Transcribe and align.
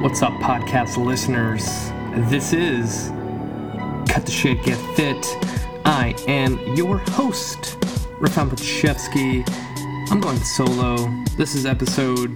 What's 0.00 0.22
up, 0.22 0.32
podcast 0.40 0.96
listeners? 0.96 1.66
This 2.30 2.54
is 2.54 3.10
Cut 4.10 4.24
the 4.24 4.32
Shit, 4.32 4.64
Get 4.64 4.78
Fit. 4.96 5.26
I 5.84 6.14
am 6.26 6.58
your 6.74 6.96
host, 6.96 7.78
Rafan 8.18 8.48
Pachevsky. 8.48 9.44
I'm 10.10 10.18
going 10.18 10.38
solo. 10.38 10.96
This 11.36 11.54
is 11.54 11.66
episode 11.66 12.30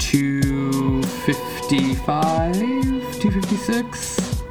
255, 0.00 2.54
256, 2.54 4.42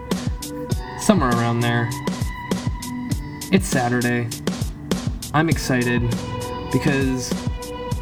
somewhere 1.00 1.30
around 1.30 1.60
there. 1.60 1.88
It's 3.52 3.68
Saturday. 3.68 4.28
I'm 5.36 5.48
excited 5.48 6.02
because 6.71 7.32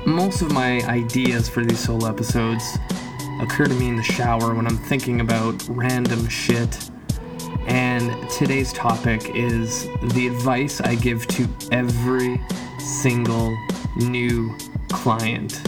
most 0.05 0.42
of 0.42 0.54
my 0.54 0.80
ideas 0.84 1.50
for 1.50 1.66
these 1.66 1.80
solo 1.80 2.08
episodes 2.08 2.78
occur 3.41 3.65
to 3.65 3.73
me 3.75 3.89
in 3.89 3.95
the 3.95 4.04
shower 4.04 4.54
when 4.54 4.68
I'm 4.68 4.77
thinking 4.77 5.21
about 5.21 5.66
random 5.70 6.27
shit. 6.27 6.89
And 7.67 8.30
today's 8.30 8.73
topic 8.73 9.35
is 9.35 9.88
the 10.13 10.27
advice 10.27 10.81
I 10.81 10.95
give 10.95 11.25
to 11.27 11.48
every 11.72 12.41
single 12.80 13.58
new 13.95 14.55
client. 14.89 15.61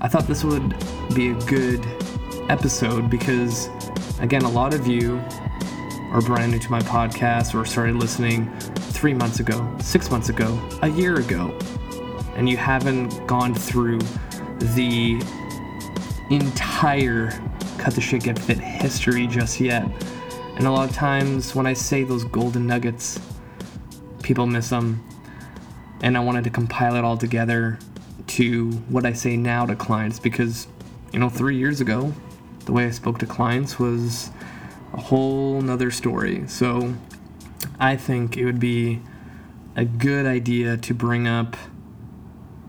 I 0.00 0.08
thought 0.08 0.26
this 0.26 0.44
would 0.44 0.74
be 1.14 1.30
a 1.30 1.34
good 1.46 1.84
episode 2.48 3.08
because, 3.08 3.68
again, 4.20 4.42
a 4.42 4.50
lot 4.50 4.74
of 4.74 4.86
you 4.86 5.22
are 6.12 6.20
brand 6.20 6.52
new 6.52 6.58
to 6.58 6.70
my 6.70 6.80
podcast 6.80 7.58
or 7.58 7.64
started 7.64 7.96
listening 7.96 8.52
three 8.58 9.14
months 9.14 9.40
ago, 9.40 9.76
six 9.80 10.10
months 10.10 10.28
ago, 10.28 10.60
a 10.82 10.88
year 10.88 11.18
ago, 11.18 11.56
and 12.36 12.48
you 12.48 12.56
haven't 12.56 13.26
gone 13.26 13.54
through 13.54 13.98
the 14.74 15.20
entire 16.30 17.30
Cut 17.78 17.94
the 17.94 18.00
Shit 18.00 18.22
Get 18.22 18.38
Fit 18.38 18.58
history 18.58 19.26
just 19.26 19.60
yet. 19.60 19.86
And 20.56 20.66
a 20.66 20.70
lot 20.70 20.88
of 20.88 20.94
times 20.94 21.54
when 21.54 21.66
I 21.66 21.72
say 21.72 22.04
those 22.04 22.24
golden 22.24 22.66
nuggets, 22.66 23.20
people 24.22 24.46
miss 24.46 24.70
them. 24.70 25.04
And 26.00 26.16
I 26.16 26.20
wanted 26.20 26.44
to 26.44 26.50
compile 26.50 26.96
it 26.96 27.04
all 27.04 27.18
together 27.18 27.78
to 28.28 28.70
what 28.88 29.04
I 29.04 29.12
say 29.12 29.36
now 29.36 29.66
to 29.66 29.76
clients 29.76 30.18
because, 30.18 30.66
you 31.12 31.18
know, 31.18 31.28
three 31.28 31.56
years 31.56 31.80
ago, 31.80 32.12
the 32.64 32.72
way 32.72 32.86
I 32.86 32.90
spoke 32.90 33.18
to 33.18 33.26
clients 33.26 33.78
was 33.78 34.30
a 34.92 35.00
whole 35.00 35.60
nother 35.60 35.90
story. 35.90 36.46
So 36.48 36.94
I 37.78 37.96
think 37.96 38.36
it 38.36 38.44
would 38.44 38.60
be 38.60 39.02
a 39.76 39.84
good 39.84 40.24
idea 40.24 40.76
to 40.76 40.94
bring 40.94 41.26
up 41.26 41.56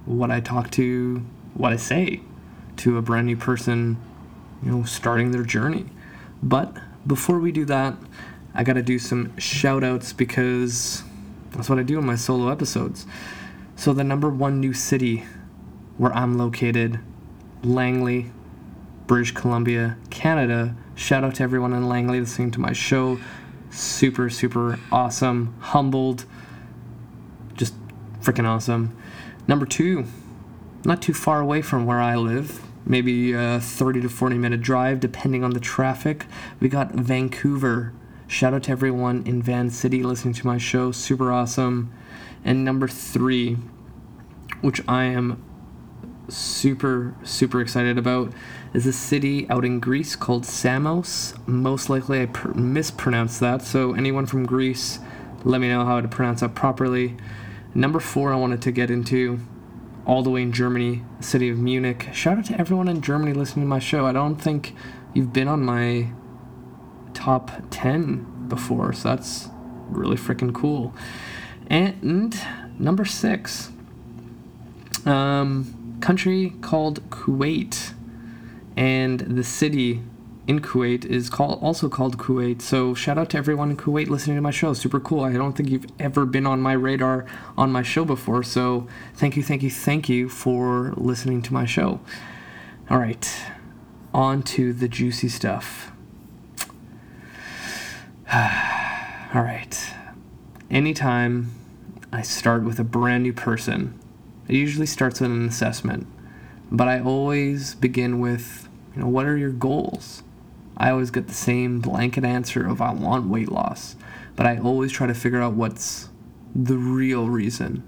what 0.06 0.32
I 0.32 0.40
talk 0.40 0.72
to, 0.72 1.26
what 1.54 1.72
I 1.72 1.78
say 1.78 2.22
to 2.78 2.98
a 2.98 3.02
brand 3.02 3.28
new 3.28 3.38
person, 3.38 3.98
you 4.64 4.72
know, 4.72 4.84
starting 4.84 5.32
their 5.32 5.44
journey. 5.44 5.86
But 6.42 6.76
before 7.06 7.40
we 7.40 7.52
do 7.52 7.66
that, 7.66 7.96
I 8.54 8.64
got 8.64 8.74
to 8.74 8.82
do 8.82 9.00
some 9.00 9.38
shout 9.38 9.84
outs 9.84 10.14
because 10.14 11.04
that's 11.52 11.70
what 11.70 11.80
I 11.80 11.84
do 11.84 11.98
in 12.00 12.06
my 12.06 12.16
solo 12.16 12.50
episodes. 12.50 13.06
So, 13.76 13.94
the 13.94 14.04
number 14.04 14.30
one 14.30 14.60
new 14.60 14.74
city 14.74 15.26
where 15.98 16.14
I'm 16.14 16.38
located, 16.38 17.00
Langley, 17.64 18.32
British 19.08 19.34
Columbia, 19.34 19.98
Canada. 20.10 20.76
Shout 20.96 21.24
out 21.24 21.36
to 21.36 21.44
everyone 21.44 21.74
in 21.74 21.88
Langley 21.88 22.20
listening 22.20 22.52
to 22.52 22.60
my 22.60 22.74
show. 22.74 23.20
Super, 23.70 24.30
super 24.30 24.80
awesome. 24.92 25.56
Humbled. 25.60 26.26
Just 27.56 27.74
freaking 28.22 28.46
awesome. 28.48 28.96
Number 29.48 29.66
two, 29.66 30.06
not 30.86 31.02
too 31.02 31.14
far 31.14 31.40
away 31.40 31.62
from 31.62 31.86
where 31.86 32.02
I 32.02 32.16
live, 32.16 32.62
maybe 32.86 33.34
a 33.34 33.60
30 33.60 34.02
to 34.02 34.10
40 34.10 34.38
minute 34.38 34.62
drive, 34.62 35.00
depending 35.00 35.44
on 35.44 35.52
the 35.52 35.60
traffic. 35.60 36.26
We 36.60 36.70
got 36.70 36.92
Vancouver. 36.92 37.94
Shout 38.28 38.54
out 38.54 38.64
to 38.64 38.72
everyone 38.72 39.24
in 39.26 39.42
Van 39.42 39.70
City 39.70 40.04
listening 40.04 40.34
to 40.36 40.48
my 40.48 40.58
show. 40.58 40.92
Super 40.92 41.32
awesome. 41.32 41.92
And 42.44 42.64
number 42.64 42.88
three, 42.88 43.58
which 44.62 44.82
I 44.88 45.06
am 45.06 45.44
super, 46.30 47.16
super 47.24 47.62
excited 47.62 47.98
about, 47.98 48.32
is 48.74 48.86
a 48.86 48.94
city 48.94 49.50
out 49.50 49.64
in 49.64 49.80
Greece 49.80 50.16
called 50.16 50.46
Samos. 50.46 51.34
Most 51.46 51.90
likely 51.90 52.22
I 52.22 52.26
pr- 52.28 52.50
mispronounced 52.50 53.40
that, 53.40 53.62
so 53.62 53.94
anyone 53.94 54.26
from 54.26 54.46
Greece, 54.46 55.00
let 55.44 55.62
me 55.62 55.70
know 55.70 55.86
how 55.86 56.02
to 56.02 56.08
pronounce 56.08 56.42
that 56.42 56.56
properly. 56.56 57.16
Number 57.74 58.00
four, 58.00 58.34
I 58.34 58.36
wanted 58.36 58.62
to 58.64 58.72
get 58.72 58.90
into 58.90 59.40
all 60.06 60.22
the 60.22 60.30
way 60.30 60.42
in 60.42 60.52
Germany, 60.52 61.04
the 61.18 61.24
city 61.24 61.50
of 61.50 61.58
Munich. 61.58 62.10
Shout 62.14 62.38
out 62.38 62.46
to 62.46 62.60
everyone 62.60 62.88
in 62.88 63.02
Germany 63.02 63.34
listening 63.34 63.66
to 63.66 63.70
my 63.70 63.80
show. 63.80 64.06
I 64.06 64.12
don't 64.12 64.36
think 64.36 64.76
you've 65.14 65.34
been 65.34 65.48
on 65.48 65.64
my 65.64 66.10
top 67.14 67.52
10 67.72 68.48
before, 68.48 68.94
so 68.94 69.10
that's 69.10 69.50
really 69.90 70.18
freaking 70.18 70.54
cool. 70.54 70.94
And 71.68 72.40
number 72.78 73.06
six, 73.06 73.72
um, 75.06 75.98
country 76.02 76.54
called 76.62 77.10
Kuwait, 77.10 77.94
and 78.78 79.20
the 79.22 79.44
city 79.44 80.02
in 80.48 80.60
Kuwait 80.60 81.06
is 81.06 81.30
called 81.30 81.62
also 81.62 81.90
called 81.90 82.18
Kuwait. 82.18 82.62
So 82.62 82.94
shout 82.94 83.18
out 83.18 83.30
to 83.32 83.38
everyone 83.38 83.72
in 83.72 83.78
Kuwait 83.78 84.08
listening 84.08 84.36
to 84.36 84.42
my 84.42 84.52
show. 84.52 84.74
Super 84.74 85.00
cool. 85.00 85.24
I 85.24 85.34
don't 85.34 85.54
think 85.54 85.70
you've 85.70 85.88
ever 86.00 86.26
been 86.26 86.46
on 86.46 86.62
my 86.62 86.74
radar 86.74 87.26
on 87.58 87.72
my 87.72 87.82
show 87.82 88.06
before. 88.06 88.44
So 88.44 88.88
thank 89.16 89.36
you, 89.36 89.44
thank 89.44 89.64
you, 89.64 89.72
thank 89.72 90.08
you 90.08 90.30
for 90.30 90.94
listening 90.98 91.42
to 91.44 91.54
my 91.54 91.66
show. 91.66 92.00
All 92.90 93.00
right, 93.00 93.28
on 94.14 94.44
to 94.44 94.74
the 94.74 94.88
juicy 94.88 95.30
stuff. 95.30 95.92
All 98.34 99.42
right. 99.42 99.94
Anytime 100.70 101.52
I 102.12 102.22
start 102.22 102.64
with 102.64 102.80
a 102.80 102.84
brand 102.84 103.24
new 103.24 103.34
person, 103.34 104.00
it 104.48 104.56
usually 104.56 104.86
starts 104.88 105.20
with 105.20 105.32
an 105.32 105.48
assessment, 105.48 106.08
but 106.72 106.88
I 106.88 107.00
always 107.00 107.76
begin 107.76 108.20
with, 108.20 108.68
you 108.96 109.02
know, 109.02 109.08
what 109.08 109.26
are 109.26 109.38
your 109.38 109.52
goals? 109.52 110.24
I 110.78 110.92
always 110.92 111.12
get 111.12 111.28
the 111.28 111.34
same 111.34 111.80
blanket 111.80 112.26
answer 112.26 112.68
of 112.68 112.82
I 112.82 112.92
want 112.92 113.30
weight 113.30 113.52
loss, 113.52 113.96
but 114.36 114.46
I 114.46 114.58
always 114.58 114.92
try 114.92 115.08
to 115.08 115.14
figure 115.14 115.42
out 115.42 115.54
what's 115.54 116.10
the 116.54 116.78
real 116.78 117.30
reason, 117.30 117.84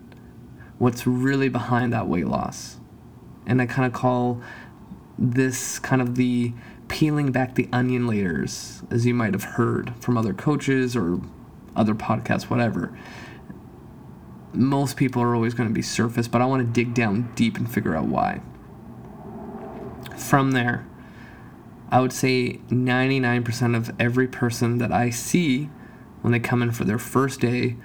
what's 0.77 1.05
really 1.05 1.49
behind 1.49 1.91
that 1.93 2.07
weight 2.07 2.27
loss. 2.27 2.77
And 3.45 3.61
I 3.61 3.65
kind 3.65 3.85
of 3.85 3.93
call 3.93 4.41
this 5.17 5.79
kind 5.79 6.01
of 6.01 6.15
the 6.15 6.53
peeling 6.87 7.31
back 7.31 7.55
the 7.55 7.67
onion 7.73 8.07
layers, 8.07 8.83
as 8.89 9.05
you 9.05 9.13
might 9.13 9.33
have 9.33 9.43
heard 9.43 9.93
from 9.99 10.17
other 10.17 10.33
coaches 10.33 10.95
or 10.95 11.19
other 11.75 11.93
podcasts, 11.93 12.43
whatever. 12.43 12.97
Most 14.53 14.97
people 14.97 15.21
are 15.21 15.35
always 15.35 15.53
going 15.53 15.69
to 15.69 15.75
be 15.75 15.81
surface, 15.81 16.27
but 16.27 16.41
I 16.41 16.45
want 16.45 16.65
to 16.65 16.71
dig 16.71 16.93
down 16.93 17.31
deep 17.35 17.57
and 17.57 17.71
figure 17.71 17.95
out 17.95 18.05
why. 18.05 18.41
From 20.17 20.51
there, 20.51 20.85
I 21.89 22.01
would 22.01 22.13
say 22.13 22.59
99% 22.69 23.75
of 23.75 23.91
every 23.99 24.27
person 24.27 24.77
that 24.79 24.91
I 24.91 25.09
see 25.09 25.69
when 26.21 26.33
they 26.33 26.39
come 26.39 26.61
in 26.61 26.71
for 26.71 26.83
their 26.83 26.99
first 26.99 27.39
day, 27.39 27.77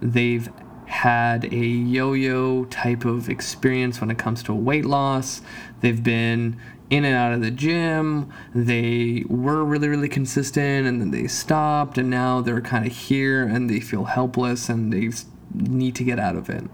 they've 0.00 0.48
had 0.86 1.44
a 1.52 1.56
yo 1.56 2.12
yo 2.12 2.64
type 2.66 3.04
of 3.04 3.28
experience 3.28 4.00
when 4.00 4.10
it 4.10 4.18
comes 4.18 4.42
to 4.44 4.54
weight 4.54 4.84
loss. 4.84 5.40
They've 5.80 6.02
been 6.02 6.60
in 6.90 7.04
and 7.04 7.14
out 7.14 7.32
of 7.32 7.40
the 7.40 7.50
gym. 7.50 8.32
They 8.54 9.24
were 9.28 9.64
really, 9.64 9.88
really 9.88 10.08
consistent 10.08 10.86
and 10.86 11.00
then 11.00 11.10
they 11.10 11.26
stopped, 11.26 11.98
and 11.98 12.10
now 12.10 12.40
they're 12.40 12.60
kind 12.60 12.86
of 12.86 12.92
here 12.92 13.44
and 13.44 13.68
they 13.68 13.80
feel 13.80 14.04
helpless 14.04 14.68
and 14.68 14.92
they 14.92 15.10
need 15.52 15.94
to 15.96 16.04
get 16.04 16.18
out 16.18 16.36
of 16.36 16.48
it. 16.48 16.64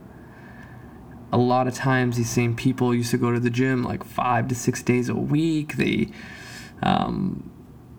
A 1.32 1.38
lot 1.38 1.66
of 1.66 1.75
times, 1.75 2.19
these 2.19 2.31
same 2.31 2.54
people 2.54 2.94
used 2.94 3.10
to 3.10 3.19
go 3.19 3.32
to 3.32 3.41
the 3.41 3.50
gym 3.50 3.82
like 3.82 4.04
five 4.04 4.48
to 4.48 4.54
six 4.54 4.82
days 4.82 5.09
a 5.09 5.15
week. 5.15 5.76
They, 5.76 6.09
um, 6.82 7.50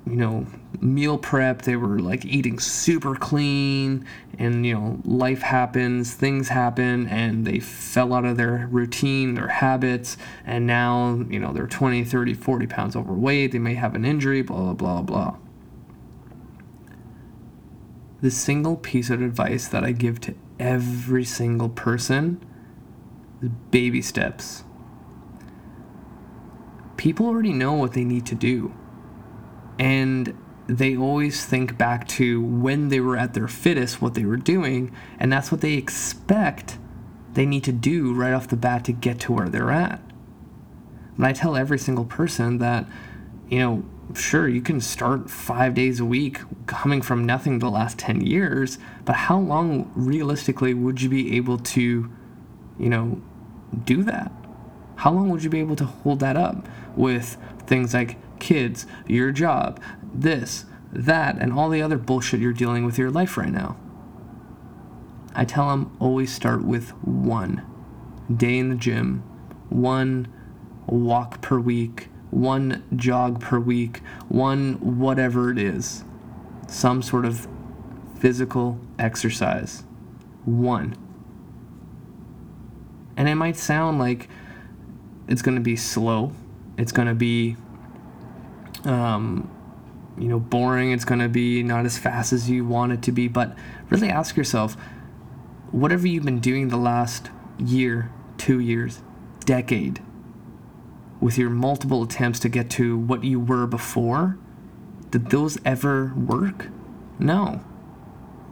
you 0.06 0.16
know, 0.16 0.46
meal 0.80 1.18
prep. 1.18 1.64
They 1.64 1.76
were 1.76 2.00
like 2.00 2.26
eating 2.26 2.60
super 2.60 3.16
clean, 3.16 4.06
and 4.38 4.66
you 4.66 4.74
know, 4.74 5.00
life 5.04 5.42
happens, 5.42 6.14
things 6.14 6.50
happen, 6.50 7.08
and 7.08 7.46
they 7.46 7.60
fell 7.60 8.14
out 8.14 8.26
of 8.26 8.38
their 8.38 8.68
routine, 8.72 9.34
their 9.36 9.48
habits, 9.48 10.18
and 10.46 10.68
now, 10.68 11.26
you 11.30 11.40
know, 11.40 11.54
they're 11.54 11.68
20, 11.68 12.04
30, 12.04 12.34
40 12.34 12.68
pounds 12.68 12.96
overweight. 12.96 13.52
They 13.52 13.60
may 13.60 13.76
have 13.76 13.96
an 13.96 14.06
injury, 14.06 14.42
blah, 14.42 14.74
blah, 14.74 14.74
blah, 14.74 15.02
blah. 15.02 15.36
The 18.22 18.32
single 18.32 18.78
piece 18.78 19.10
of 19.10 19.22
advice 19.22 19.68
that 19.68 19.84
I 19.84 19.92
give 19.92 20.22
to 20.22 20.36
every 20.60 21.26
single 21.26 21.70
person 21.70 22.40
baby 23.50 24.02
steps. 24.02 24.64
People 26.98 27.26
already 27.26 27.54
know 27.54 27.74
what 27.74 27.94
they 27.94 28.04
need 28.04 28.26
to 28.28 28.36
do. 28.36 28.74
And 29.80 30.38
they 30.68 30.96
always 30.96 31.46
think 31.46 31.78
back 31.78 32.08
to 32.08 32.42
when 32.42 32.90
they 32.90 33.00
were 33.00 33.18
at 33.18 33.34
their 33.34 33.48
fittest, 33.48 34.02
what 34.02 34.14
they 34.14 34.24
were 34.24 34.38
doing, 34.38 34.96
and 35.20 35.32
that's 35.32 35.52
what 35.52 35.62
they 35.62 35.74
expect 35.74 36.78
they 37.34 37.46
need 37.46 37.64
to 37.64 37.72
do 37.72 38.14
right 38.14 38.34
off 38.34 38.48
the 38.48 38.56
bat 38.56 38.86
to 38.86 38.92
get 38.92 39.20
to 39.22 39.34
where 39.34 39.50
they're 39.50 39.72
at. 39.72 40.00
But 41.18 41.28
I 41.28 41.34
tell 41.34 41.56
every 41.56 41.80
single 41.80 42.06
person 42.06 42.60
that 42.60 42.88
you 43.50 43.60
know, 43.60 43.86
sure, 44.16 44.48
you 44.48 44.62
can 44.62 44.82
start 44.82 45.30
five 45.30 45.76
days 45.76 46.00
a 46.00 46.06
week 46.06 46.40
coming 46.66 47.02
from 47.02 47.24
nothing 47.26 47.60
the 47.60 47.70
last 47.70 48.00
10 48.00 48.22
years, 48.22 48.80
but 49.06 49.16
how 49.16 49.38
long 49.38 49.92
realistically 49.96 50.74
would 50.74 51.02
you 51.02 51.10
be 51.10 51.36
able 51.38 51.60
to, 51.60 52.12
you 52.80 52.90
know, 52.90 53.22
do 53.74 54.04
that? 54.04 54.32
How 54.98 55.12
long 55.12 55.30
would 55.30 55.44
you 55.44 55.50
be 55.50 55.60
able 55.60 55.76
to 55.78 55.86
hold 55.86 56.20
that 56.20 56.38
up 56.38 56.68
with 56.96 57.38
things 57.66 57.94
like 57.94 58.18
kids, 58.40 58.86
your 59.08 59.32
job, 59.32 59.82
this, 60.14 60.66
that, 60.92 61.38
and 61.38 61.52
all 61.54 61.70
the 61.70 61.82
other 61.82 61.98
bullshit 61.98 62.40
you're 62.40 62.54
dealing 62.54 62.86
with 62.86 62.98
your 62.98 63.12
life 63.12 63.38
right 63.38 63.52
now? 63.52 63.78
I 65.36 65.46
tell 65.46 65.70
them 65.70 65.96
always 66.00 66.34
start 66.34 66.64
with 66.64 66.92
one 67.04 67.66
day 68.34 68.58
in 68.58 68.70
the 68.70 68.76
gym, 68.76 69.24
one 69.70 70.32
walk 70.86 71.42
per 71.42 71.60
week, 71.60 72.10
one 72.30 72.84
jog 72.96 73.42
per 73.42 73.60
week, 73.60 74.02
one 74.30 75.00
whatever 75.00 75.52
it 75.52 75.58
is, 75.58 76.04
some 76.68 77.02
sort 77.02 77.26
of 77.26 77.48
physical 78.20 78.80
exercise. 78.98 79.84
One. 80.46 80.96
And 83.16 83.30
it 83.30 83.36
might 83.36 83.56
sound 83.56 84.00
like 84.00 84.30
it's 85.28 85.42
going 85.42 85.56
to 85.56 85.62
be 85.62 85.76
slow, 85.76 86.32
it's 86.78 86.92
going 86.92 87.08
to 87.08 87.14
be, 87.14 87.56
um, 88.84 89.50
you 90.18 90.28
know, 90.28 90.40
boring, 90.40 90.92
it's 90.92 91.06
going 91.06 91.22
to 91.22 91.30
be 91.30 91.64
not 91.64 91.86
as 91.86 91.98
fast 91.98 92.34
as 92.34 92.50
you 92.50 92.66
want 92.66 92.92
it 92.92 93.02
to 93.04 93.12
be, 93.12 93.28
but 93.28 93.56
really 93.90 94.10
ask 94.10 94.36
yourself 94.36 94.76
whatever 95.72 96.08
you've 96.08 96.26
been 96.26 96.40
doing 96.40 96.70
the 96.70 96.78
last 96.78 97.30
year, 97.58 98.12
two 98.38 98.60
years, 98.60 99.02
decade, 99.46 100.02
with 101.20 101.38
your 101.38 101.50
multiple 101.50 102.04
attempts 102.04 102.40
to 102.40 102.50
get 102.50 102.70
to 102.70 102.98
what 102.98 103.24
you 103.24 103.40
were 103.40 103.66
before, 103.66 104.38
did 105.10 105.30
those 105.30 105.58
ever 105.64 106.14
work? 106.16 106.68
No. 107.20 107.64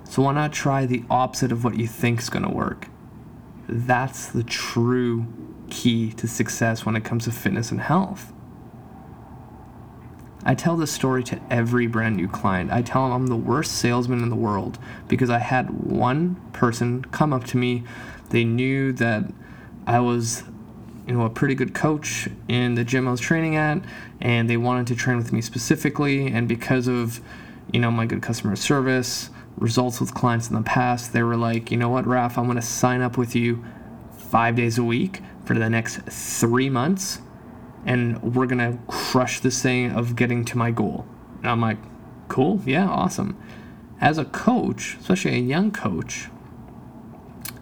So 0.03 0.23
why 0.23 0.33
not 0.33 0.53
try 0.53 0.85
the 0.85 1.03
opposite 1.09 1.51
of 1.51 1.63
what 1.63 1.75
you 1.77 1.87
think 1.87 2.19
is 2.19 2.29
going 2.29 2.43
to 2.43 2.51
work? 2.51 2.87
That's 3.71 4.27
the 4.27 4.43
true 4.43 5.25
key 5.69 6.11
to 6.13 6.27
success 6.27 6.85
when 6.85 6.97
it 6.97 7.05
comes 7.05 7.23
to 7.23 7.31
fitness 7.31 7.71
and 7.71 7.79
health. 7.79 8.33
I 10.43 10.55
tell 10.55 10.75
this 10.75 10.91
story 10.91 11.23
to 11.25 11.39
every 11.49 11.87
brand 11.87 12.17
new 12.17 12.27
client. 12.27 12.69
I 12.69 12.81
tell 12.81 13.03
them 13.03 13.13
I'm 13.13 13.27
the 13.27 13.37
worst 13.37 13.73
salesman 13.73 14.23
in 14.23 14.29
the 14.29 14.35
world 14.35 14.77
because 15.07 15.29
I 15.29 15.37
had 15.37 15.69
one 15.69 16.35
person 16.51 17.05
come 17.05 17.31
up 17.31 17.45
to 17.45 17.57
me. 17.57 17.83
They 18.29 18.43
knew 18.43 18.91
that 18.93 19.31
I 19.87 20.01
was 20.01 20.43
you 21.07 21.13
know 21.13 21.25
a 21.25 21.29
pretty 21.29 21.55
good 21.55 21.73
coach 21.73 22.27
in 22.49 22.75
the 22.75 22.83
gym 22.83 23.07
I 23.07 23.11
was 23.11 23.21
training 23.21 23.55
at, 23.55 23.81
and 24.19 24.49
they 24.49 24.57
wanted 24.57 24.87
to 24.87 24.95
train 24.95 25.17
with 25.17 25.31
me 25.31 25.41
specifically. 25.41 26.27
And 26.27 26.45
because 26.47 26.89
of 26.89 27.21
you 27.71 27.79
know 27.79 27.91
my 27.91 28.05
good 28.05 28.21
customer 28.21 28.57
service, 28.57 29.29
results 29.57 29.99
with 29.99 30.13
clients 30.13 30.49
in 30.49 30.55
the 30.55 30.61
past, 30.61 31.13
they 31.13 31.23
were 31.23 31.37
like, 31.37 31.71
you 31.71 31.77
know 31.77 31.89
what, 31.89 32.05
Raf, 32.07 32.37
I'm 32.37 32.45
going 32.45 32.55
to 32.55 32.61
sign 32.61 33.01
up 33.01 33.17
with 33.17 33.35
you 33.35 33.63
five 34.17 34.55
days 34.55 34.77
a 34.77 34.83
week 34.83 35.21
for 35.45 35.53
the 35.53 35.69
next 35.69 35.97
three 36.09 36.69
months, 36.69 37.19
and 37.85 38.21
we're 38.35 38.45
going 38.45 38.59
to 38.59 38.79
crush 38.87 39.39
this 39.39 39.61
thing 39.61 39.91
of 39.91 40.15
getting 40.15 40.45
to 40.45 40.57
my 40.57 40.71
goal. 40.71 41.05
And 41.39 41.47
I'm 41.49 41.61
like, 41.61 41.77
cool, 42.27 42.61
yeah, 42.65 42.87
awesome. 42.87 43.37
As 43.99 44.17
a 44.17 44.25
coach, 44.25 44.97
especially 44.99 45.35
a 45.35 45.39
young 45.39 45.71
coach, 45.71 46.29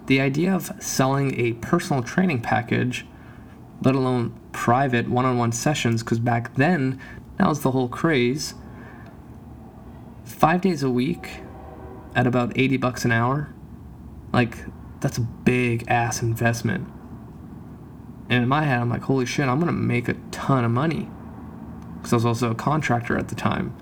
the 0.05 0.21
idea 0.21 0.53
of 0.53 0.71
selling 0.79 1.39
a 1.39 1.53
personal 1.53 2.01
training 2.01 2.41
package 2.41 3.05
let 3.81 3.95
alone 3.95 4.37
private 4.51 5.09
one 5.09 5.25
on 5.25 5.37
one 5.37 5.51
sessions, 5.51 6.03
because 6.03 6.19
back 6.19 6.55
then, 6.55 6.99
that 7.37 7.47
was 7.47 7.61
the 7.61 7.71
whole 7.71 7.87
craze. 7.87 8.53
Five 10.25 10.61
days 10.61 10.83
a 10.83 10.89
week 10.89 11.41
at 12.15 12.27
about 12.27 12.57
80 12.57 12.77
bucks 12.77 13.05
an 13.05 13.11
hour, 13.11 13.53
like, 14.33 14.57
that's 14.99 15.17
a 15.17 15.21
big 15.21 15.85
ass 15.87 16.21
investment. 16.21 16.87
And 18.29 18.43
in 18.43 18.49
my 18.49 18.63
head, 18.63 18.79
I'm 18.79 18.89
like, 18.89 19.03
holy 19.03 19.25
shit, 19.25 19.47
I'm 19.47 19.59
gonna 19.59 19.71
make 19.71 20.07
a 20.07 20.15
ton 20.31 20.63
of 20.63 20.71
money. 20.71 21.09
Because 21.95 22.13
I 22.13 22.15
was 22.17 22.25
also 22.25 22.51
a 22.51 22.55
contractor 22.55 23.17
at 23.17 23.27
the 23.29 23.35
time. 23.35 23.75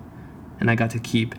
And 0.60 0.70
I 0.70 0.74
got 0.74 0.90
to 0.90 0.98
keep 0.98 1.34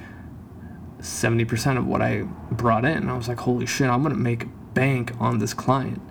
70% 0.99 1.77
of 1.77 1.87
what 1.87 2.01
I 2.01 2.23
brought 2.51 2.85
in. 2.85 3.09
I 3.09 3.17
was 3.17 3.27
like, 3.27 3.39
holy 3.39 3.65
shit, 3.65 3.89
I'm 3.89 4.03
gonna 4.03 4.15
make 4.15 4.45
bank 4.73 5.13
on 5.19 5.39
this 5.39 5.53
client. 5.53 6.01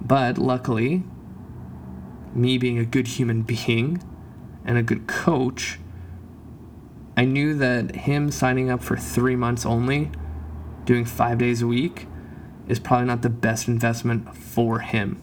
But 0.00 0.38
luckily, 0.38 1.04
me 2.34 2.58
being 2.58 2.78
a 2.78 2.84
good 2.84 3.06
human 3.06 3.42
being 3.42 4.02
and 4.64 4.78
a 4.78 4.82
good 4.82 5.06
coach, 5.06 5.78
I 7.20 7.26
knew 7.26 7.52
that 7.56 7.94
him 7.94 8.30
signing 8.30 8.70
up 8.70 8.82
for 8.82 8.96
three 8.96 9.36
months 9.36 9.66
only, 9.66 10.10
doing 10.86 11.04
five 11.04 11.36
days 11.36 11.60
a 11.60 11.66
week, 11.66 12.06
is 12.66 12.78
probably 12.78 13.08
not 13.08 13.20
the 13.20 13.28
best 13.28 13.68
investment 13.68 14.34
for 14.34 14.78
him. 14.78 15.20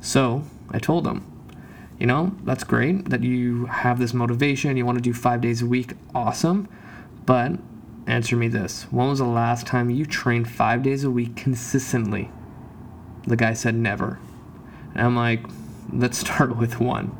So 0.00 0.44
I 0.70 0.78
told 0.78 1.08
him, 1.08 1.26
you 1.98 2.06
know, 2.06 2.36
that's 2.44 2.62
great 2.62 3.10
that 3.10 3.24
you 3.24 3.66
have 3.66 3.98
this 3.98 4.14
motivation, 4.14 4.76
you 4.76 4.86
want 4.86 4.96
to 4.96 5.02
do 5.02 5.12
five 5.12 5.40
days 5.40 5.60
a 5.60 5.66
week, 5.66 5.94
awesome. 6.14 6.68
But 7.26 7.58
answer 8.06 8.36
me 8.36 8.46
this 8.46 8.84
when 8.92 9.08
was 9.08 9.18
the 9.18 9.24
last 9.24 9.66
time 9.66 9.90
you 9.90 10.06
trained 10.06 10.48
five 10.48 10.84
days 10.84 11.02
a 11.02 11.10
week 11.10 11.34
consistently? 11.34 12.30
The 13.26 13.34
guy 13.34 13.54
said 13.54 13.74
never. 13.74 14.20
And 14.94 15.04
I'm 15.04 15.16
like, 15.16 15.44
let's 15.92 16.16
start 16.16 16.56
with 16.58 16.78
one. 16.78 17.10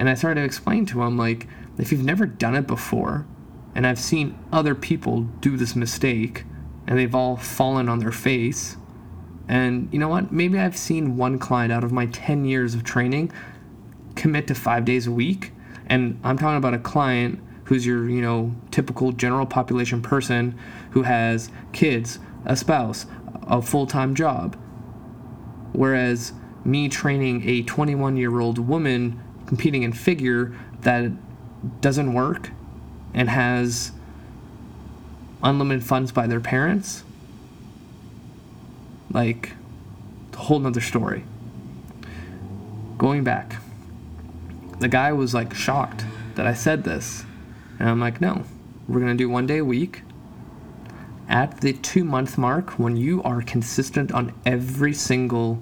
And 0.00 0.08
I 0.08 0.14
started 0.14 0.40
to 0.40 0.46
explain 0.46 0.86
to 0.86 1.02
him, 1.02 1.18
like, 1.18 1.46
if 1.76 1.92
you've 1.92 2.02
never 2.02 2.24
done 2.24 2.56
it 2.56 2.66
before, 2.66 3.26
and 3.74 3.86
I've 3.86 3.98
seen 3.98 4.36
other 4.50 4.74
people 4.74 5.24
do 5.40 5.58
this 5.58 5.76
mistake, 5.76 6.44
and 6.86 6.98
they've 6.98 7.14
all 7.14 7.36
fallen 7.36 7.86
on 7.90 7.98
their 7.98 8.10
face. 8.10 8.78
And 9.46 9.90
you 9.92 9.98
know 9.98 10.08
what? 10.08 10.32
Maybe 10.32 10.58
I've 10.58 10.76
seen 10.76 11.18
one 11.18 11.38
client 11.38 11.70
out 11.70 11.84
of 11.84 11.92
my 11.92 12.06
10 12.06 12.46
years 12.46 12.74
of 12.74 12.82
training 12.82 13.30
commit 14.16 14.46
to 14.46 14.54
five 14.54 14.86
days 14.86 15.06
a 15.06 15.12
week. 15.12 15.52
And 15.86 16.18
I'm 16.24 16.38
talking 16.38 16.56
about 16.56 16.72
a 16.72 16.78
client 16.78 17.38
who's 17.64 17.84
your, 17.84 18.08
you 18.08 18.22
know, 18.22 18.54
typical 18.70 19.12
general 19.12 19.44
population 19.44 20.00
person 20.00 20.58
who 20.92 21.02
has 21.02 21.50
kids, 21.72 22.18
a 22.46 22.56
spouse, 22.56 23.04
a 23.42 23.60
full 23.60 23.86
time 23.86 24.14
job. 24.14 24.56
Whereas 25.72 26.32
me 26.64 26.88
training 26.88 27.46
a 27.46 27.62
21 27.64 28.16
year 28.16 28.40
old 28.40 28.58
woman 28.58 29.22
competing 29.50 29.82
in 29.82 29.92
figure 29.92 30.54
that 30.82 31.10
doesn't 31.80 32.14
work 32.14 32.50
and 33.12 33.28
has 33.28 33.90
unlimited 35.42 35.84
funds 35.84 36.12
by 36.12 36.24
their 36.28 36.38
parents, 36.38 37.02
like, 39.10 39.54
a 40.32 40.36
whole 40.36 40.60
nother 40.60 40.80
story. 40.80 41.24
Going 42.96 43.24
back, 43.24 43.56
the 44.78 44.86
guy 44.86 45.10
was 45.12 45.34
like 45.34 45.52
shocked 45.52 46.04
that 46.36 46.46
I 46.46 46.54
said 46.54 46.84
this. 46.84 47.24
And 47.80 47.88
I'm 47.88 47.98
like, 47.98 48.20
no, 48.20 48.44
we're 48.86 49.00
going 49.00 49.18
to 49.18 49.24
do 49.24 49.28
one 49.28 49.48
day 49.48 49.58
a 49.58 49.64
week. 49.64 50.02
At 51.28 51.60
the 51.60 51.72
two 51.72 52.04
month 52.04 52.38
mark, 52.38 52.78
when 52.78 52.96
you 52.96 53.20
are 53.24 53.42
consistent 53.42 54.12
on 54.12 54.32
every 54.46 54.94
single 54.94 55.60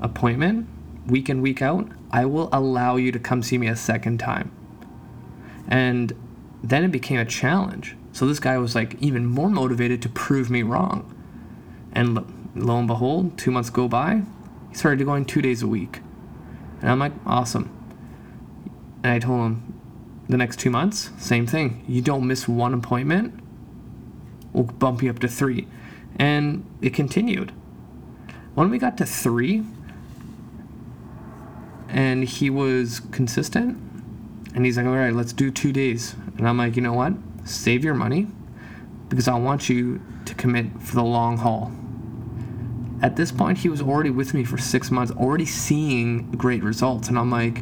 appointment, 0.00 0.66
week 1.06 1.28
in, 1.28 1.42
week 1.42 1.62
out, 1.62 1.88
I 2.10 2.24
will 2.24 2.48
allow 2.52 2.96
you 2.96 3.12
to 3.12 3.18
come 3.18 3.42
see 3.42 3.58
me 3.58 3.66
a 3.66 3.76
second 3.76 4.18
time. 4.18 4.50
And 5.68 6.12
then 6.62 6.84
it 6.84 6.92
became 6.92 7.18
a 7.18 7.24
challenge. 7.24 7.96
So 8.12 8.26
this 8.26 8.40
guy 8.40 8.56
was 8.58 8.74
like 8.74 9.00
even 9.02 9.26
more 9.26 9.48
motivated 9.48 10.00
to 10.02 10.08
prove 10.08 10.50
me 10.50 10.62
wrong. 10.62 11.10
And 11.92 12.14
lo, 12.14 12.26
lo 12.54 12.78
and 12.78 12.86
behold, 12.86 13.36
two 13.38 13.50
months 13.50 13.70
go 13.70 13.88
by, 13.88 14.22
he 14.70 14.76
started 14.76 15.04
going 15.04 15.24
two 15.24 15.42
days 15.42 15.62
a 15.62 15.68
week. 15.68 16.00
And 16.80 16.90
I'm 16.90 16.98
like, 16.98 17.12
awesome. 17.26 17.70
And 19.02 19.12
I 19.12 19.18
told 19.18 19.40
him, 19.40 19.80
the 20.28 20.36
next 20.38 20.58
two 20.58 20.70
months, 20.70 21.10
same 21.18 21.46
thing. 21.46 21.84
You 21.86 22.00
don't 22.00 22.26
miss 22.26 22.48
one 22.48 22.72
appointment, 22.72 23.38
we'll 24.52 24.64
bump 24.64 25.02
you 25.02 25.10
up 25.10 25.18
to 25.20 25.28
three. 25.28 25.66
And 26.16 26.64
it 26.80 26.94
continued. 26.94 27.52
When 28.54 28.70
we 28.70 28.78
got 28.78 28.96
to 28.98 29.06
three, 29.06 29.64
and 31.88 32.24
he 32.24 32.50
was 32.50 33.00
consistent. 33.10 33.78
And 34.54 34.64
he's 34.64 34.76
like, 34.76 34.86
all 34.86 34.94
right, 34.94 35.12
let's 35.12 35.32
do 35.32 35.50
two 35.50 35.72
days. 35.72 36.14
And 36.38 36.48
I'm 36.48 36.56
like, 36.56 36.76
you 36.76 36.82
know 36.82 36.92
what? 36.92 37.14
Save 37.44 37.84
your 37.84 37.94
money 37.94 38.28
because 39.08 39.28
I 39.28 39.34
want 39.34 39.68
you 39.68 40.00
to 40.24 40.34
commit 40.34 40.80
for 40.80 40.94
the 40.94 41.02
long 41.02 41.38
haul. 41.38 41.72
At 43.02 43.16
this 43.16 43.32
point, 43.32 43.58
he 43.58 43.68
was 43.68 43.82
already 43.82 44.10
with 44.10 44.32
me 44.32 44.44
for 44.44 44.56
six 44.56 44.90
months, 44.90 45.12
already 45.12 45.44
seeing 45.44 46.30
great 46.32 46.62
results. 46.62 47.08
And 47.08 47.18
I'm 47.18 47.30
like, 47.30 47.58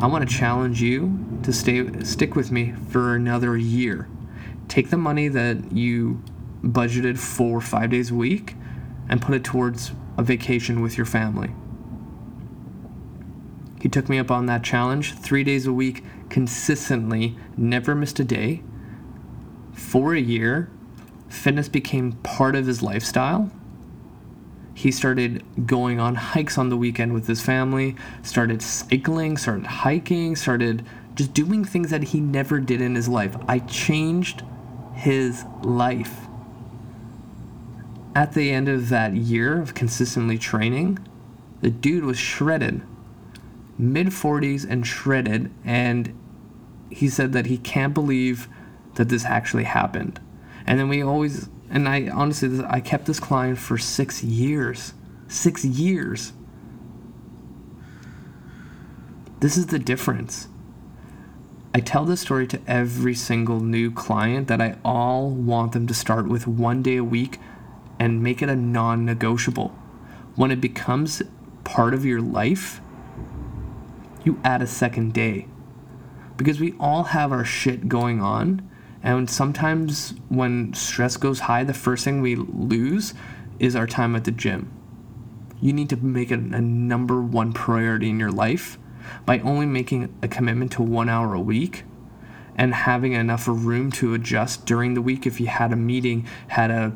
I 0.00 0.06
want 0.06 0.28
to 0.28 0.36
challenge 0.36 0.82
you 0.82 1.40
to 1.44 1.52
stay 1.52 2.02
stick 2.04 2.34
with 2.34 2.50
me 2.50 2.74
for 2.90 3.14
another 3.14 3.56
year. 3.56 4.08
Take 4.66 4.90
the 4.90 4.96
money 4.96 5.28
that 5.28 5.72
you 5.72 6.22
budgeted 6.62 7.18
for 7.18 7.60
five 7.60 7.90
days 7.90 8.10
a 8.10 8.14
week 8.14 8.54
and 9.08 9.22
put 9.22 9.34
it 9.34 9.44
towards 9.44 9.92
a 10.18 10.22
vacation 10.22 10.82
with 10.82 10.96
your 10.96 11.06
family 11.06 11.50
He 13.80 13.88
took 13.88 14.08
me 14.08 14.18
up 14.18 14.30
on 14.30 14.46
that 14.46 14.64
challenge 14.64 15.14
three 15.14 15.44
days 15.44 15.66
a 15.66 15.72
week, 15.72 16.02
consistently, 16.28 17.36
never 17.56 17.94
missed 17.94 18.18
a 18.18 18.24
day. 18.24 18.62
For 19.72 20.14
a 20.14 20.20
year, 20.20 20.70
fitness 21.28 21.68
became 21.68 22.12
part 22.12 22.56
of 22.56 22.66
his 22.66 22.82
lifestyle. 22.82 23.50
He 24.74 24.90
started 24.92 25.44
going 25.66 25.98
on 25.98 26.14
hikes 26.14 26.56
on 26.56 26.68
the 26.68 26.76
weekend 26.76 27.12
with 27.12 27.26
his 27.26 27.40
family, 27.40 27.96
started 28.22 28.62
cycling, 28.62 29.36
started 29.36 29.66
hiking, 29.66 30.36
started 30.36 30.84
just 31.14 31.34
doing 31.34 31.64
things 31.64 31.90
that 31.90 32.04
he 32.04 32.20
never 32.20 32.60
did 32.60 32.80
in 32.80 32.94
his 32.94 33.08
life. 33.08 33.36
I 33.48 33.58
changed 33.58 34.42
his 34.94 35.44
life. 35.62 36.26
At 38.14 38.34
the 38.34 38.50
end 38.50 38.68
of 38.68 38.88
that 38.88 39.14
year 39.14 39.60
of 39.60 39.74
consistently 39.74 40.38
training, 40.38 40.98
the 41.60 41.70
dude 41.70 42.04
was 42.04 42.18
shredded, 42.18 42.82
mid 43.78 44.08
40s 44.08 44.68
and 44.68 44.86
shredded, 44.86 45.50
and 45.64 46.12
he 46.90 47.08
said 47.08 47.32
that 47.32 47.46
he 47.46 47.58
can't 47.58 47.94
believe 47.94 48.48
that 48.94 49.08
this 49.08 49.24
actually 49.24 49.64
happened. 49.64 50.20
And 50.66 50.78
then 50.78 50.88
we 50.88 51.02
always, 51.02 51.48
and 51.70 51.88
I 51.88 52.08
honestly, 52.08 52.62
I 52.68 52.80
kept 52.80 53.06
this 53.06 53.20
client 53.20 53.58
for 53.58 53.78
six 53.78 54.22
years. 54.22 54.92
Six 55.28 55.64
years. 55.64 56.32
This 59.40 59.56
is 59.56 59.68
the 59.68 59.78
difference. 59.78 60.48
I 61.72 61.80
tell 61.80 62.04
this 62.04 62.22
story 62.22 62.46
to 62.48 62.60
every 62.66 63.14
single 63.14 63.60
new 63.60 63.92
client 63.92 64.48
that 64.48 64.60
I 64.60 64.78
all 64.84 65.30
want 65.30 65.72
them 65.72 65.86
to 65.86 65.94
start 65.94 66.26
with 66.26 66.46
one 66.46 66.82
day 66.82 66.96
a 66.96 67.04
week 67.04 67.38
and 68.00 68.22
make 68.22 68.42
it 68.42 68.48
a 68.48 68.56
non 68.56 69.04
negotiable. 69.04 69.68
When 70.34 70.50
it 70.50 70.60
becomes 70.60 71.22
part 71.64 71.94
of 71.94 72.04
your 72.04 72.20
life, 72.20 72.80
you 74.24 74.40
add 74.44 74.62
a 74.62 74.66
second 74.66 75.12
day. 75.12 75.46
Because 76.36 76.60
we 76.60 76.74
all 76.78 77.04
have 77.04 77.32
our 77.32 77.44
shit 77.44 77.88
going 77.88 78.20
on, 78.20 78.68
and 79.02 79.28
sometimes 79.28 80.14
when 80.28 80.72
stress 80.74 81.16
goes 81.16 81.40
high, 81.40 81.64
the 81.64 81.74
first 81.74 82.04
thing 82.04 82.20
we 82.20 82.36
lose 82.36 83.14
is 83.58 83.74
our 83.74 83.86
time 83.86 84.14
at 84.14 84.24
the 84.24 84.30
gym. 84.30 84.72
You 85.60 85.72
need 85.72 85.88
to 85.90 85.96
make 85.96 86.30
it 86.30 86.38
a 86.38 86.60
number 86.60 87.20
one 87.20 87.52
priority 87.52 88.10
in 88.10 88.20
your 88.20 88.30
life 88.30 88.78
by 89.26 89.40
only 89.40 89.66
making 89.66 90.14
a 90.22 90.28
commitment 90.28 90.72
to 90.72 90.82
one 90.82 91.08
hour 91.08 91.34
a 91.34 91.40
week 91.40 91.84
and 92.56 92.74
having 92.74 93.12
enough 93.12 93.46
room 93.48 93.90
to 93.92 94.14
adjust 94.14 94.66
during 94.66 94.94
the 94.94 95.02
week 95.02 95.26
if 95.26 95.40
you 95.40 95.46
had 95.46 95.72
a 95.72 95.76
meeting, 95.76 96.26
had 96.48 96.70
a 96.70 96.92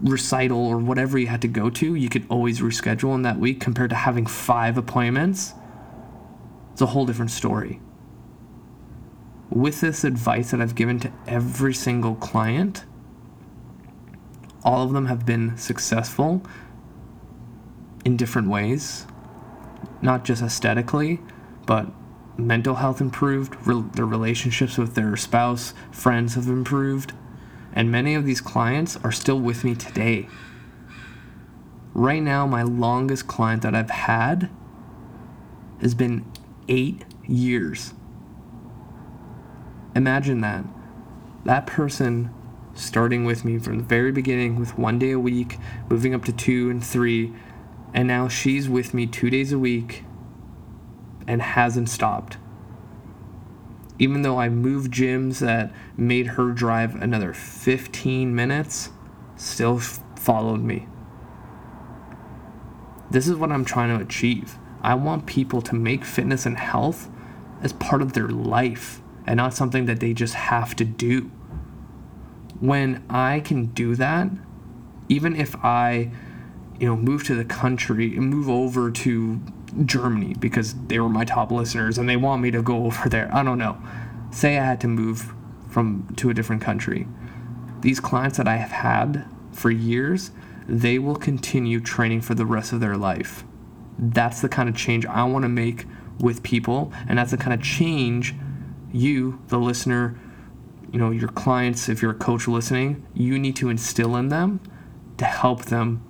recital 0.00 0.58
or 0.58 0.78
whatever 0.78 1.18
you 1.18 1.26
had 1.26 1.42
to 1.42 1.48
go 1.48 1.70
to, 1.70 1.94
you 1.94 2.08
could 2.08 2.24
always 2.28 2.60
reschedule 2.60 3.14
in 3.14 3.22
that 3.22 3.38
week 3.38 3.60
compared 3.60 3.90
to 3.90 3.96
having 3.96 4.26
five 4.26 4.78
appointments. 4.78 5.54
It's 6.74 6.82
a 6.82 6.86
whole 6.86 7.06
different 7.06 7.30
story. 7.30 7.80
With 9.48 9.80
this 9.80 10.04
advice 10.04 10.50
that 10.50 10.60
I've 10.60 10.74
given 10.74 11.00
to 11.00 11.12
every 11.26 11.72
single 11.72 12.16
client, 12.16 12.84
all 14.62 14.82
of 14.82 14.92
them 14.92 15.06
have 15.06 15.24
been 15.24 15.56
successful 15.56 16.42
in 18.04 18.16
different 18.16 18.48
ways, 18.48 19.06
not 20.02 20.24
just 20.24 20.42
aesthetically, 20.42 21.20
but 21.64 21.86
mental 22.36 22.74
health 22.74 23.00
improved, 23.00 23.54
re- 23.66 23.84
their 23.94 24.04
relationships 24.04 24.76
with 24.76 24.94
their 24.94 25.16
spouse, 25.16 25.72
friends 25.92 26.34
have 26.34 26.48
improved 26.48 27.12
and 27.72 27.90
many 27.90 28.14
of 28.14 28.24
these 28.24 28.40
clients 28.40 28.96
are 29.04 29.12
still 29.12 29.38
with 29.38 29.64
me 29.64 29.74
today. 29.74 30.28
Right 31.92 32.22
now, 32.22 32.46
my 32.46 32.62
longest 32.62 33.26
client 33.26 33.62
that 33.62 33.74
I've 33.74 33.90
had 33.90 34.50
has 35.80 35.94
been 35.94 36.24
eight 36.68 37.04
years. 37.26 37.94
Imagine 39.94 40.40
that. 40.40 40.64
That 41.44 41.66
person 41.66 42.30
starting 42.74 43.24
with 43.24 43.44
me 43.44 43.58
from 43.58 43.78
the 43.78 43.84
very 43.84 44.10
beginning 44.10 44.58
with 44.58 44.76
one 44.78 44.98
day 44.98 45.12
a 45.12 45.18
week, 45.18 45.58
moving 45.88 46.14
up 46.14 46.24
to 46.24 46.32
two 46.32 46.70
and 46.70 46.84
three, 46.84 47.32
and 47.92 48.08
now 48.08 48.26
she's 48.28 48.68
with 48.68 48.94
me 48.94 49.06
two 49.06 49.30
days 49.30 49.52
a 49.52 49.58
week 49.58 50.04
and 51.26 51.40
hasn't 51.40 51.88
stopped 51.88 52.38
even 53.98 54.22
though 54.22 54.38
I 54.38 54.48
moved 54.48 54.92
gyms 54.92 55.38
that 55.38 55.72
made 55.96 56.26
her 56.28 56.50
drive 56.50 57.00
another 57.00 57.32
15 57.32 58.34
minutes, 58.34 58.90
still 59.36 59.78
f- 59.78 60.00
followed 60.16 60.60
me. 60.60 60.88
This 63.10 63.28
is 63.28 63.36
what 63.36 63.52
I'm 63.52 63.64
trying 63.64 63.96
to 63.96 64.02
achieve. 64.02 64.58
I 64.84 64.94
want 64.94 65.24
people 65.24 65.62
to 65.62 65.74
make 65.74 66.04
fitness 66.04 66.44
and 66.44 66.58
health 66.58 67.08
as 67.62 67.72
part 67.72 68.02
of 68.02 68.12
their 68.12 68.28
life 68.28 69.00
and 69.26 69.38
not 69.38 69.54
something 69.54 69.86
that 69.86 69.98
they 69.98 70.12
just 70.12 70.34
have 70.34 70.76
to 70.76 70.84
do. 70.84 71.30
When 72.60 73.02
I 73.08 73.40
can 73.40 73.66
do 73.66 73.96
that, 73.96 74.28
even 75.08 75.34
if 75.34 75.56
I, 75.64 76.10
you 76.78 76.86
know, 76.86 76.96
move 76.96 77.24
to 77.24 77.34
the 77.34 77.46
country 77.46 78.10
move 78.10 78.48
over 78.48 78.90
to 78.90 79.40
Germany 79.86 80.34
because 80.38 80.74
they 80.86 81.00
were 81.00 81.08
my 81.08 81.24
top 81.24 81.50
listeners 81.50 81.96
and 81.96 82.06
they 82.06 82.16
want 82.16 82.42
me 82.42 82.50
to 82.50 82.62
go 82.62 82.84
over 82.86 83.08
there. 83.08 83.34
I 83.34 83.42
don't 83.42 83.58
know. 83.58 83.78
Say 84.30 84.58
I 84.58 84.64
had 84.64 84.80
to 84.82 84.88
move 84.88 85.32
from 85.70 86.12
to 86.16 86.28
a 86.28 86.34
different 86.34 86.60
country. 86.60 87.08
These 87.80 88.00
clients 88.00 88.36
that 88.36 88.46
I 88.46 88.56
have 88.56 88.70
had 88.70 89.24
for 89.50 89.70
years, 89.70 90.30
they 90.68 90.98
will 90.98 91.16
continue 91.16 91.80
training 91.80 92.20
for 92.20 92.34
the 92.34 92.46
rest 92.46 92.72
of 92.72 92.80
their 92.80 92.96
life. 92.96 93.44
That's 93.98 94.40
the 94.40 94.48
kind 94.48 94.68
of 94.68 94.76
change 94.76 95.06
I 95.06 95.24
want 95.24 95.44
to 95.44 95.48
make 95.48 95.86
with 96.20 96.42
people 96.42 96.92
and 97.08 97.18
that's 97.18 97.30
the 97.32 97.36
kind 97.36 97.52
of 97.52 97.62
change 97.62 98.34
you, 98.92 99.40
the 99.48 99.58
listener, 99.58 100.18
you 100.92 100.98
know, 100.98 101.10
your 101.10 101.28
clients, 101.28 101.88
if 101.88 102.00
you're 102.00 102.12
a 102.12 102.14
coach 102.14 102.46
listening, 102.46 103.04
you 103.14 103.38
need 103.38 103.56
to 103.56 103.68
instill 103.68 104.14
in 104.16 104.28
them 104.28 104.60
to 105.18 105.24
help 105.24 105.64
them 105.66 106.02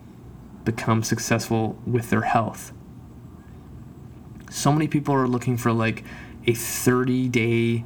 become 0.64 1.02
successful 1.02 1.78
with 1.86 2.10
their 2.10 2.22
health. 2.22 2.72
So 4.50 4.72
many 4.72 4.86
people 4.88 5.14
are 5.14 5.26
looking 5.26 5.56
for 5.56 5.72
like 5.72 6.04
a 6.46 6.54
30 6.54 7.28
day 7.28 7.84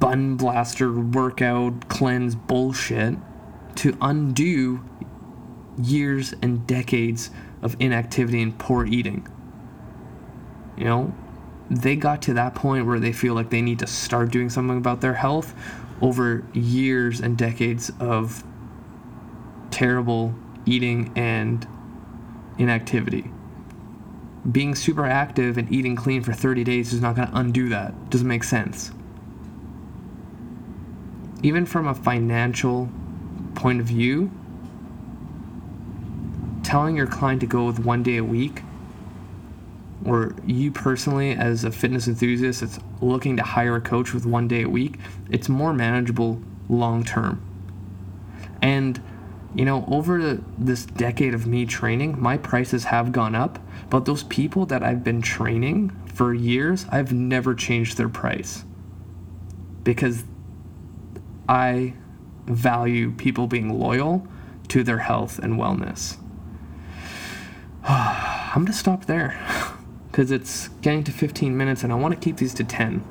bun 0.00 0.36
blaster 0.36 0.92
workout 0.92 1.88
cleanse 1.88 2.34
bullshit 2.34 3.14
to 3.76 3.96
undo 4.00 4.82
years 5.80 6.34
and 6.42 6.66
decades 6.66 7.30
of 7.62 7.76
inactivity 7.78 8.42
and 8.42 8.58
poor 8.58 8.86
eating. 8.86 9.26
You 10.76 10.84
know, 10.84 11.14
they 11.70 11.96
got 11.96 12.22
to 12.22 12.34
that 12.34 12.54
point 12.54 12.86
where 12.86 12.98
they 12.98 13.12
feel 13.12 13.34
like 13.34 13.50
they 13.50 13.62
need 13.62 13.78
to 13.80 13.86
start 13.86 14.30
doing 14.30 14.48
something 14.50 14.78
about 14.78 15.00
their 15.00 15.14
health 15.14 15.54
over 16.00 16.44
years 16.52 17.20
and 17.20 17.36
decades 17.36 17.92
of 18.00 18.42
terrible 19.70 20.34
eating 20.66 21.12
and 21.16 21.66
inactivity 22.58 23.30
being 24.50 24.74
super 24.74 25.06
active 25.06 25.58
and 25.58 25.70
eating 25.72 25.96
clean 25.96 26.22
for 26.22 26.32
30 26.32 26.64
days 26.64 26.92
is 26.92 27.00
not 27.00 27.16
going 27.16 27.28
to 27.28 27.36
undo 27.36 27.68
that. 27.68 28.10
Doesn't 28.10 28.26
make 28.26 28.44
sense. 28.44 28.90
Even 31.42 31.66
from 31.66 31.86
a 31.86 31.94
financial 31.94 32.88
point 33.54 33.80
of 33.80 33.86
view, 33.86 34.30
telling 36.70 36.96
your 36.96 37.06
client 37.08 37.40
to 37.40 37.48
go 37.48 37.64
with 37.66 37.80
one 37.80 38.00
day 38.00 38.16
a 38.16 38.22
week, 38.22 38.62
or 40.04 40.36
you 40.46 40.70
personally 40.70 41.32
as 41.32 41.64
a 41.64 41.72
fitness 41.72 42.06
enthusiast 42.06 42.60
that's 42.60 42.78
looking 43.00 43.36
to 43.36 43.42
hire 43.42 43.74
a 43.74 43.80
coach 43.80 44.14
with 44.14 44.24
one 44.24 44.46
day 44.46 44.62
a 44.62 44.68
week, 44.68 44.96
it's 45.28 45.48
more 45.48 45.72
manageable 45.72 46.40
long 46.68 47.02
term. 47.02 47.42
And 48.62 49.02
you 49.52 49.64
know, 49.64 49.84
over 49.88 50.40
this 50.58 50.86
decade 50.86 51.34
of 51.34 51.44
me 51.44 51.66
training, 51.66 52.22
my 52.22 52.36
prices 52.36 52.84
have 52.84 53.10
gone 53.10 53.34
up, 53.34 53.58
but 53.88 54.04
those 54.04 54.22
people 54.22 54.64
that 54.66 54.84
I've 54.84 55.02
been 55.02 55.22
training 55.22 55.90
for 56.14 56.32
years, 56.32 56.86
I've 56.88 57.12
never 57.12 57.52
changed 57.52 57.96
their 57.96 58.08
price 58.08 58.62
because 59.82 60.22
I 61.48 61.94
value 62.46 63.10
people 63.10 63.48
being 63.48 63.76
loyal 63.76 64.24
to 64.68 64.84
their 64.84 64.98
health 64.98 65.40
and 65.40 65.54
wellness. 65.54 66.16
I'm 67.88 68.66
to 68.66 68.72
stop 68.72 69.06
there 69.06 69.38
because 70.10 70.30
it's 70.30 70.68
getting 70.82 71.04
to 71.04 71.12
15 71.12 71.56
minutes 71.56 71.82
and 71.84 71.92
I 71.92 71.96
want 71.96 72.14
to 72.14 72.20
keep 72.20 72.36
these 72.36 72.52
to 72.54 72.64
10. 72.64 73.02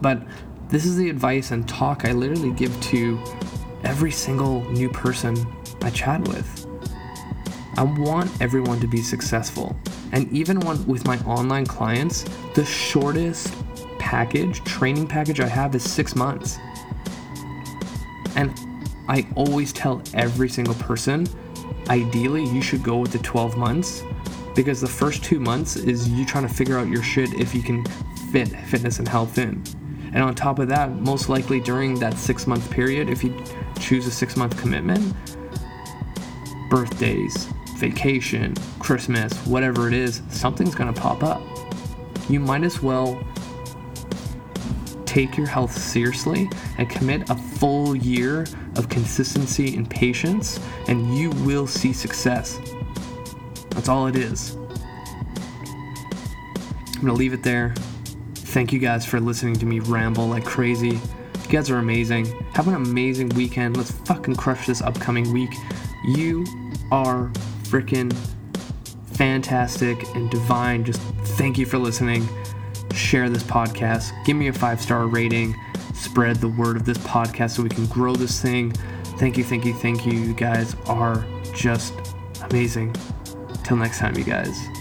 But 0.00 0.22
this 0.68 0.84
is 0.84 0.96
the 0.96 1.08
advice 1.08 1.50
and 1.50 1.68
talk 1.68 2.04
I 2.04 2.12
literally 2.12 2.52
give 2.52 2.78
to 2.82 3.18
every 3.84 4.12
single 4.12 4.62
new 4.70 4.88
person 4.88 5.36
I 5.82 5.90
chat 5.90 6.20
with. 6.28 6.66
I 7.76 7.82
want 7.82 8.30
everyone 8.40 8.80
to 8.80 8.86
be 8.86 9.02
successful. 9.02 9.74
And 10.12 10.30
even 10.32 10.60
with 10.86 11.06
my 11.06 11.18
online 11.20 11.66
clients, 11.66 12.24
the 12.54 12.64
shortest 12.64 13.54
package, 13.98 14.62
training 14.64 15.06
package 15.06 15.40
I 15.40 15.48
have 15.48 15.74
is 15.74 15.88
six 15.88 16.14
months. 16.14 16.58
And 18.36 18.54
I 19.08 19.26
always 19.36 19.72
tell 19.72 20.02
every 20.14 20.48
single 20.48 20.74
person 20.74 21.26
ideally, 21.88 22.44
you 22.44 22.62
should 22.62 22.82
go 22.82 22.98
with 22.98 23.12
the 23.12 23.18
12 23.18 23.56
months 23.56 24.02
Because 24.54 24.80
the 24.80 24.88
first 24.88 25.22
two 25.22 25.40
months 25.40 25.76
is 25.76 26.08
you 26.08 26.24
trying 26.24 26.46
to 26.46 26.52
figure 26.52 26.78
out 26.78 26.88
your 26.88 27.02
shit 27.02 27.32
if 27.34 27.54
you 27.54 27.62
can 27.62 27.84
fit 28.32 28.48
fitness 28.48 28.98
and 28.98 29.06
health 29.06 29.38
in. 29.38 29.62
And 30.12 30.22
on 30.22 30.34
top 30.34 30.58
of 30.58 30.68
that, 30.68 30.90
most 30.90 31.28
likely 31.28 31.60
during 31.60 31.98
that 32.00 32.14
six 32.14 32.46
month 32.46 32.70
period, 32.70 33.08
if 33.08 33.22
you 33.22 33.34
choose 33.78 34.06
a 34.06 34.10
six 34.10 34.36
month 34.36 34.58
commitment, 34.58 35.14
birthdays, 36.70 37.46
vacation, 37.76 38.54
Christmas, 38.78 39.32
whatever 39.46 39.86
it 39.86 39.94
is, 39.94 40.22
something's 40.30 40.74
gonna 40.74 40.92
pop 40.92 41.22
up. 41.22 41.40
You 42.28 42.40
might 42.40 42.64
as 42.64 42.82
well 42.82 43.22
take 45.08 45.38
your 45.38 45.46
health 45.46 45.72
seriously 45.76 46.50
and 46.76 46.88
commit 46.90 47.30
a 47.30 47.34
full 47.34 47.96
year 47.96 48.46
of 48.76 48.90
consistency 48.90 49.74
and 49.74 49.88
patience, 49.88 50.60
and 50.86 51.16
you 51.16 51.30
will 51.46 51.66
see 51.66 51.94
success. 51.94 52.60
That's 53.70 53.88
all 53.88 54.06
it 54.06 54.16
is. 54.16 54.54
I'm 56.94 57.00
gonna 57.00 57.14
leave 57.14 57.32
it 57.32 57.42
there. 57.42 57.74
Thank 58.34 58.70
you 58.70 58.78
guys 58.78 59.06
for 59.06 59.18
listening 59.18 59.54
to 59.56 59.66
me 59.66 59.80
ramble 59.80 60.26
like 60.28 60.44
crazy. 60.44 60.88
You 60.88 61.48
guys 61.48 61.70
are 61.70 61.78
amazing. 61.78 62.26
Have 62.52 62.68
an 62.68 62.74
amazing 62.74 63.30
weekend. 63.30 63.78
Let's 63.78 63.92
fucking 63.92 64.36
crush 64.36 64.66
this 64.66 64.82
upcoming 64.82 65.32
week. 65.32 65.54
You 66.04 66.44
are 66.92 67.30
freaking 67.62 68.12
fantastic 69.14 70.02
and 70.14 70.30
divine. 70.30 70.84
Just 70.84 71.00
thank 71.38 71.56
you 71.56 71.64
for 71.64 71.78
listening. 71.78 72.28
Share 72.98 73.30
this 73.30 73.44
podcast. 73.44 74.12
Give 74.24 74.36
me 74.36 74.48
a 74.48 74.52
five 74.52 74.80
star 74.80 75.06
rating. 75.06 75.54
Spread 75.94 76.36
the 76.36 76.48
word 76.48 76.76
of 76.76 76.84
this 76.84 76.98
podcast 76.98 77.52
so 77.52 77.62
we 77.62 77.68
can 77.68 77.86
grow 77.86 78.14
this 78.14 78.42
thing. 78.42 78.72
Thank 79.18 79.38
you, 79.38 79.44
thank 79.44 79.64
you, 79.64 79.72
thank 79.72 80.04
you. 80.04 80.12
You 80.12 80.34
guys 80.34 80.74
are 80.86 81.24
just 81.54 81.94
amazing. 82.50 82.94
Till 83.64 83.76
next 83.76 83.98
time, 83.98 84.16
you 84.16 84.24
guys. 84.24 84.77